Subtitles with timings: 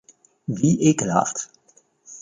[0.47, 1.51] Wie ekelhaft.